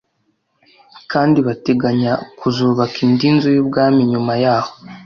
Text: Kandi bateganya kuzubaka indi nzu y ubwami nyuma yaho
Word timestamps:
Kandi 1.11 1.37
bateganya 1.47 2.11
kuzubaka 2.39 2.95
indi 3.05 3.27
nzu 3.35 3.49
y 3.55 3.61
ubwami 3.63 4.01
nyuma 4.11 4.33
yaho 4.43 4.71